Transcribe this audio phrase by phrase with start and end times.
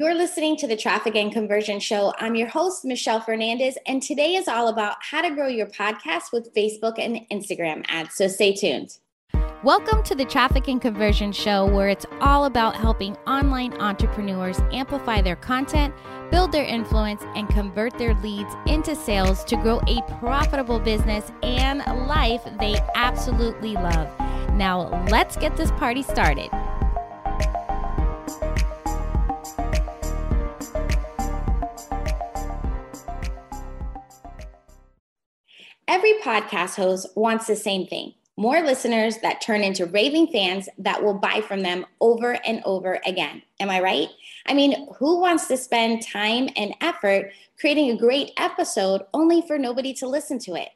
[0.00, 2.14] You're listening to the Traffic and Conversion Show.
[2.18, 6.32] I'm your host, Michelle Fernandez, and today is all about how to grow your podcast
[6.32, 8.14] with Facebook and Instagram ads.
[8.14, 8.96] So stay tuned.
[9.62, 15.20] Welcome to the Traffic and Conversion Show, where it's all about helping online entrepreneurs amplify
[15.20, 15.94] their content,
[16.30, 21.80] build their influence, and convert their leads into sales to grow a profitable business and
[22.08, 24.08] life they absolutely love.
[24.54, 26.48] Now, let's get this party started.
[36.30, 41.12] Podcast host wants the same thing more listeners that turn into raving fans that will
[41.12, 43.42] buy from them over and over again.
[43.60, 44.08] Am I right?
[44.46, 49.58] I mean, who wants to spend time and effort creating a great episode only for
[49.58, 50.70] nobody to listen to it?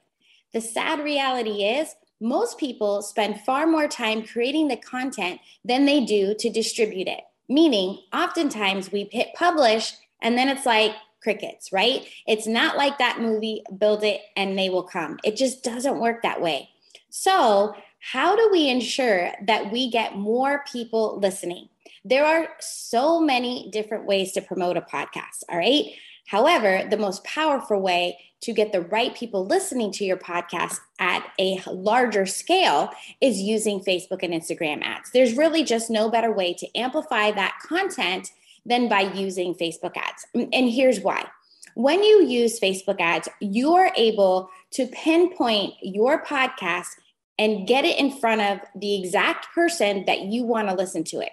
[0.53, 6.05] The sad reality is, most people spend far more time creating the content than they
[6.05, 7.23] do to distribute it.
[7.49, 10.93] Meaning, oftentimes we hit publish and then it's like,
[11.25, 12.07] crickets, right?
[12.29, 15.19] It's not like that movie, build it and they will come.
[15.25, 16.69] It just doesn't work that way.
[17.11, 21.71] So, how do we ensure that we get more people listening?
[22.05, 25.87] There are so many different ways to promote a podcast, all right?
[26.27, 31.27] However, the most powerful way to get the right people listening to your podcast at
[31.39, 32.91] a larger scale
[33.23, 35.11] is using Facebook and Instagram ads.
[35.13, 38.33] There's really just no better way to amplify that content
[38.67, 40.27] than by using Facebook ads.
[40.35, 41.27] And here's why.
[41.75, 46.87] When you use Facebook ads, you're able to pinpoint your podcast
[47.39, 51.21] and get it in front of the exact person that you want to listen to
[51.21, 51.33] it.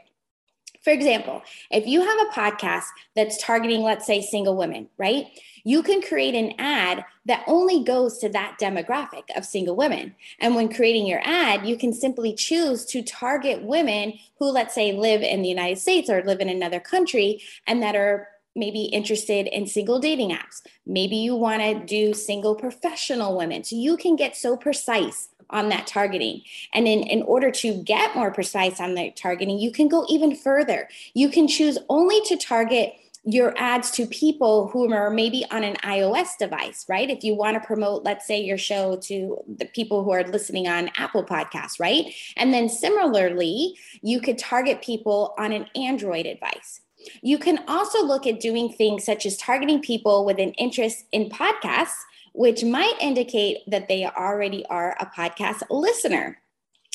[0.84, 5.28] For example, if you have a podcast that's targeting, let's say, single women, right?
[5.64, 10.16] You can create an ad that only goes to that demographic of single women.
[10.40, 14.92] And when creating your ad, you can simply choose to target women who, let's say,
[14.92, 19.48] live in the United States or live in another country and that are maybe interested
[19.48, 20.62] in single dating apps.
[20.86, 23.64] Maybe you want to do single professional women.
[23.64, 26.42] So you can get so precise on that targeting.
[26.74, 30.36] And in, in order to get more precise on the targeting, you can go even
[30.36, 30.90] further.
[31.14, 35.76] You can choose only to target your ads to people who are maybe on an
[35.84, 37.10] iOS device, right?
[37.10, 40.68] If you want to promote, let's say, your show to the people who are listening
[40.68, 42.12] on Apple Podcasts, right?
[42.36, 46.82] And then similarly, you could target people on an Android device.
[47.22, 51.30] You can also look at doing things such as targeting people with an interest in
[51.30, 51.98] podcasts
[52.34, 56.42] which might indicate that they already are a podcast listener.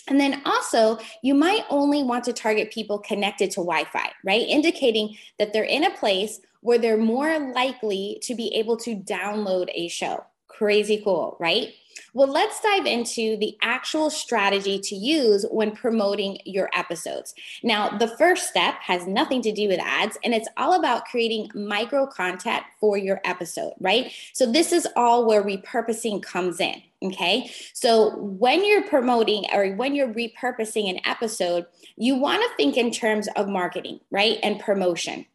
[0.09, 4.47] And then also, you might only want to target people connected to Wi Fi, right?
[4.47, 9.69] Indicating that they're in a place where they're more likely to be able to download
[9.75, 10.25] a show.
[10.49, 11.75] Crazy cool, right?
[12.15, 17.35] Well, let's dive into the actual strategy to use when promoting your episodes.
[17.63, 21.51] Now, the first step has nothing to do with ads, and it's all about creating
[21.55, 24.13] micro content for your episode, right?
[24.33, 26.83] So, this is all where repurposing comes in.
[27.03, 27.51] Okay.
[27.75, 32.91] So when you're promoting or when you're repurposing an episode, you want to think in
[32.91, 34.39] terms of marketing, right?
[34.43, 35.27] And promotion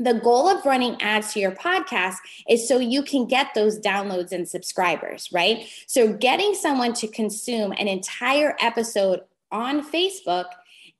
[0.00, 2.16] the goal of running ads to your podcast
[2.48, 5.68] is so you can get those downloads and subscribers, right?
[5.86, 9.20] So, getting someone to consume an entire episode
[9.52, 10.46] on Facebook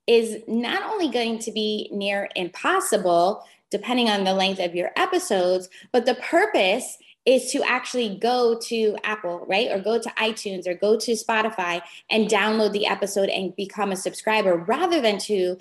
[0.06, 5.68] is not only going to be near impossible, depending on the length of your episodes,
[5.92, 9.70] but the purpose is to actually go to Apple, right?
[9.70, 13.96] Or go to iTunes or go to Spotify and download the episode and become a
[13.96, 15.58] subscriber rather than to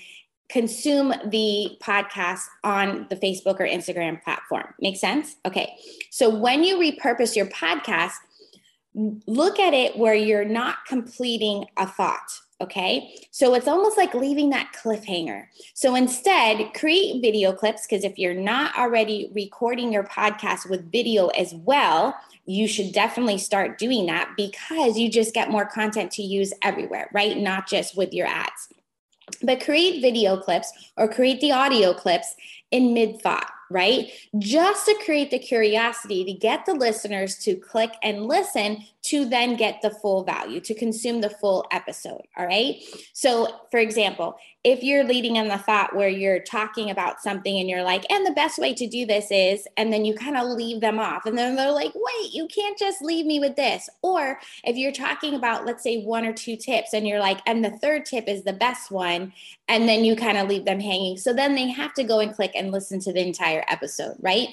[0.49, 4.73] consume the podcast on the Facebook or Instagram platform.
[4.81, 5.35] Make sense?
[5.45, 5.77] Okay.
[6.09, 8.13] So when you repurpose your podcast,
[8.95, 12.31] look at it where you're not completing a thought.
[12.61, 13.15] Okay.
[13.31, 15.45] So it's almost like leaving that cliffhanger.
[15.75, 21.27] So instead, create video clips because if you're not already recording your podcast with video
[21.27, 26.23] as well, you should definitely start doing that because you just get more content to
[26.23, 27.37] use everywhere, right?
[27.37, 28.67] Not just with your ads
[29.41, 32.35] but create video clips or create the audio clips
[32.71, 34.11] in mid thought, right?
[34.37, 39.55] Just to create the curiosity to get the listeners to click and listen to then
[39.55, 42.21] get the full value, to consume the full episode.
[42.37, 42.75] All right.
[43.13, 47.69] So, for example, if you're leading in the thought where you're talking about something and
[47.69, 50.49] you're like, and the best way to do this is, and then you kind of
[50.49, 53.89] leave them off, and then they're like, wait, you can't just leave me with this.
[54.01, 57.63] Or if you're talking about, let's say, one or two tips, and you're like, and
[57.63, 59.31] the third tip is the best one,
[59.69, 61.15] and then you kind of leave them hanging.
[61.15, 64.49] So then they have to go and click and listen to the entire episode, right?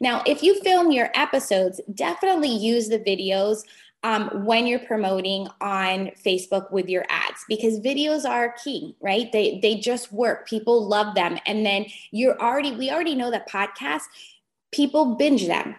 [0.00, 3.62] Now, if you film your episodes, definitely use the videos
[4.02, 9.32] um, when you're promoting on Facebook with your ads because videos are key, right?
[9.32, 10.46] They they just work.
[10.46, 14.04] People love them, and then you're already we already know that podcasts
[14.72, 15.76] people binge them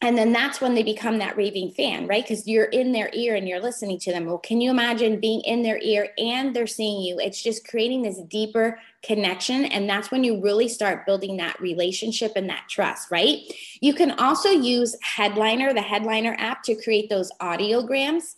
[0.00, 2.24] and then that's when they become that raving fan right?
[2.24, 4.26] Because you're in their ear and you're listening to them.
[4.26, 7.18] Well can you imagine being in their ear and they're seeing you?
[7.18, 12.32] It's just creating this deeper connection and that's when you really start building that relationship
[12.36, 13.38] and that trust right?
[13.80, 18.34] You can also use headliner the headliner app to create those audiograms.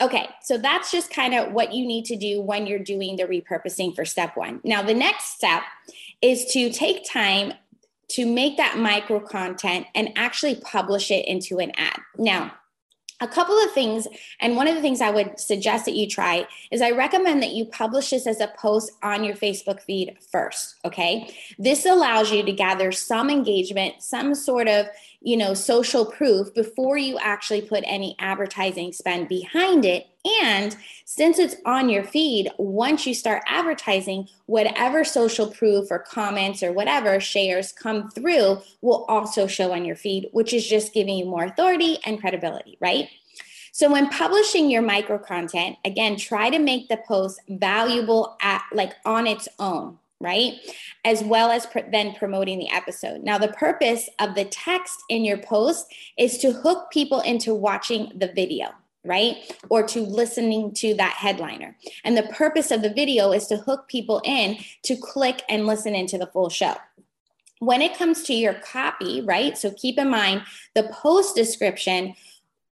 [0.00, 3.24] Okay, so that's just kind of what you need to do when you're doing the
[3.24, 4.60] repurposing for step one.
[4.62, 5.62] Now, the next step
[6.22, 7.52] is to take time
[8.08, 12.00] to make that micro content and actually publish it into an ad.
[12.16, 12.52] Now,
[13.20, 14.06] a couple of things,
[14.40, 17.50] and one of the things I would suggest that you try is I recommend that
[17.50, 20.76] you publish this as a post on your Facebook feed first.
[20.84, 21.34] Okay.
[21.58, 24.86] This allows you to gather some engagement, some sort of
[25.20, 30.06] you know, social proof before you actually put any advertising spend behind it.
[30.42, 36.62] And since it's on your feed, once you start advertising, whatever social proof or comments
[36.62, 41.16] or whatever shares come through will also show on your feed, which is just giving
[41.16, 43.08] you more authority and credibility, right?
[43.72, 48.94] So when publishing your micro content, again, try to make the post valuable at like
[49.04, 50.54] on its own right?
[51.04, 53.22] As well as pr- then promoting the episode.
[53.22, 58.10] Now, the purpose of the text in your post is to hook people into watching
[58.16, 58.70] the video.
[59.08, 59.36] Right?
[59.70, 61.76] Or to listening to that headliner.
[62.04, 65.94] And the purpose of the video is to hook people in to click and listen
[65.94, 66.76] into the full show
[67.60, 69.58] when it comes to your copy, right?
[69.58, 70.42] So keep in mind
[70.74, 72.14] the post description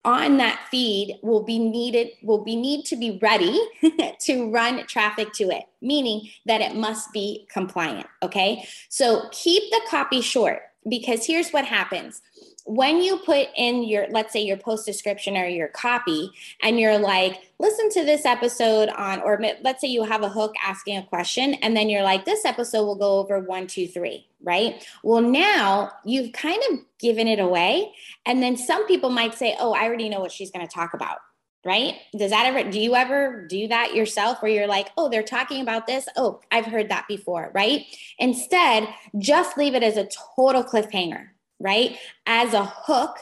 [0.04, 3.60] on that feed will be needed will be need to be ready
[4.20, 9.82] to run traffic to it meaning that it must be compliant okay so keep the
[9.88, 12.24] copy short because here's what happens
[12.66, 16.30] when you put in your let's say your post description or your copy
[16.62, 20.54] and you're like listen to this episode on or let's say you have a hook
[20.64, 24.28] asking a question and then you're like this episode will go over one two three
[24.44, 24.88] right?
[25.04, 27.94] Well now you've kind of given it away
[28.26, 30.94] and then some people might say oh i already know what she's going to talk
[30.94, 31.18] about
[31.64, 31.96] right?
[32.18, 35.62] Does that ever do you ever do that yourself where you're like oh they're talking
[35.62, 36.08] about this.
[36.16, 37.86] Oh i've heard that before right?
[38.20, 38.88] Instead
[39.18, 41.31] just leave it as a total cliffhanger
[41.62, 41.98] right?
[42.26, 43.18] As a hook.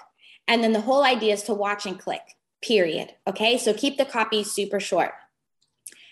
[0.47, 3.13] And then the whole idea is to watch and click, period.
[3.27, 3.57] Okay.
[3.57, 5.11] So keep the copy super short.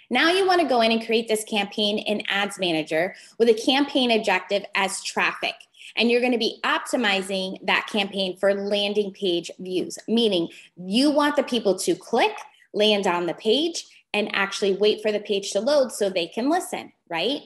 [0.10, 3.54] Now you want to go in and create this campaign in Ads Manager with a
[3.54, 5.56] campaign objective as traffic.
[5.98, 11.36] And you're going to be optimizing that campaign for landing page views, meaning you want
[11.36, 12.36] the people to click,
[12.74, 16.50] land on the page, and actually wait for the page to load so they can
[16.50, 17.42] listen, right?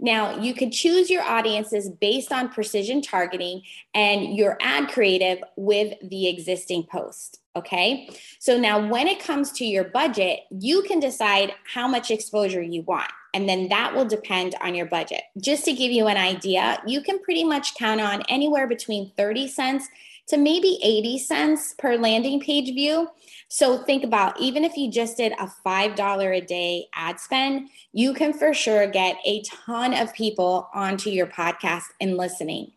[0.00, 3.62] Now, you could choose your audiences based on precision targeting
[3.94, 7.38] and your ad creative with the existing post.
[7.54, 8.08] Okay.
[8.38, 12.82] So now, when it comes to your budget, you can decide how much exposure you
[12.82, 13.10] want.
[13.34, 15.22] And then that will depend on your budget.
[15.38, 19.48] Just to give you an idea, you can pretty much count on anywhere between 30
[19.48, 19.88] cents
[20.30, 23.08] to maybe 80 cents per landing page view.
[23.48, 28.14] So think about even if you just did a $5 a day ad spend, you
[28.14, 32.70] can for sure get a ton of people onto your podcast and listening.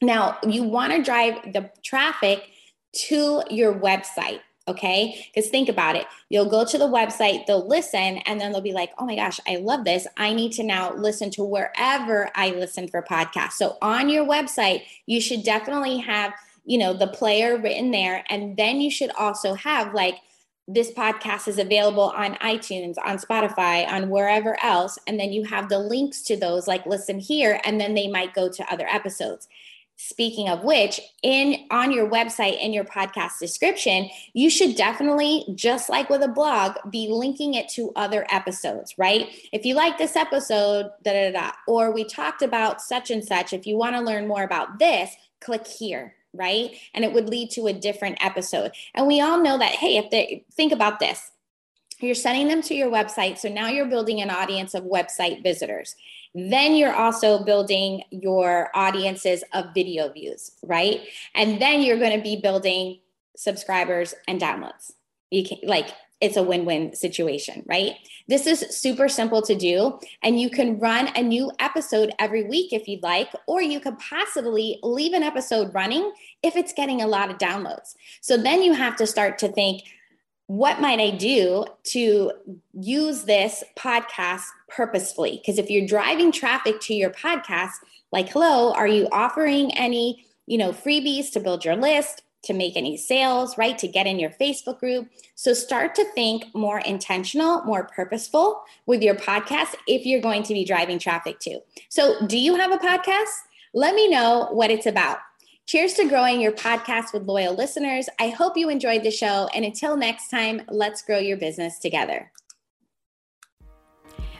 [0.00, 2.48] Now, you want to drive the traffic
[3.08, 4.40] to your website.
[4.66, 5.26] Okay.
[5.34, 6.06] Because think about it.
[6.28, 9.40] You'll go to the website, they'll listen, and then they'll be like, oh my gosh,
[9.48, 10.06] I love this.
[10.18, 13.52] I need to now listen to wherever I listen for podcasts.
[13.52, 16.34] So on your website, you should definitely have
[16.68, 20.16] you know the player written there and then you should also have like
[20.68, 24.98] this podcast is available on iTunes, on Spotify, on wherever else.
[25.06, 28.34] And then you have the links to those, like listen here, and then they might
[28.34, 29.48] go to other episodes.
[29.96, 35.88] Speaking of which, in on your website in your podcast description, you should definitely, just
[35.88, 39.26] like with a blog, be linking it to other episodes, right?
[39.52, 43.52] If you like this episode, da da da, or we talked about such and such,
[43.54, 45.10] if you want to learn more about this,
[45.40, 46.70] click here right?
[46.94, 48.72] And it would lead to a different episode.
[48.94, 51.30] And we all know that, hey, if they think about this,
[52.00, 53.38] you're sending them to your website.
[53.38, 55.96] So now you're building an audience of website visitors.
[56.34, 61.00] Then you're also building your audiences of video views, right?
[61.34, 63.00] And then you're going to be building
[63.36, 64.92] subscribers and downloads.
[65.30, 65.88] You can like
[66.20, 67.94] it's a win-win situation, right?
[68.26, 72.72] This is super simple to do and you can run a new episode every week
[72.72, 77.06] if you'd like or you could possibly leave an episode running if it's getting a
[77.06, 77.94] lot of downloads.
[78.20, 79.82] So then you have to start to think
[80.48, 82.32] what might I do to
[82.72, 85.40] use this podcast purposefully?
[85.42, 87.72] Because if you're driving traffic to your podcast,
[88.12, 92.22] like hello, are you offering any, you know, freebies to build your list?
[92.42, 93.78] To make any sales, right?
[93.78, 95.08] To get in your Facebook group.
[95.34, 100.54] So start to think more intentional, more purposeful with your podcast if you're going to
[100.54, 101.60] be driving traffic to.
[101.88, 103.32] So, do you have a podcast?
[103.74, 105.18] Let me know what it's about.
[105.66, 108.08] Cheers to growing your podcast with loyal listeners.
[108.18, 109.48] I hope you enjoyed the show.
[109.54, 112.32] And until next time, let's grow your business together.